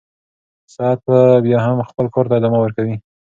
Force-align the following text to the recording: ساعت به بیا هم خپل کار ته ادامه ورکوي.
ساعت 0.73 0.99
به 1.07 1.17
بیا 1.45 1.59
هم 1.65 1.77
خپل 1.89 2.05
کار 2.13 2.25
ته 2.29 2.33
ادامه 2.35 2.59
ورکوي. 2.61 2.95